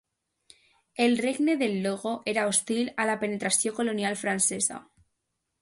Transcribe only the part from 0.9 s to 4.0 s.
El regne del Logo era hostil a la penetració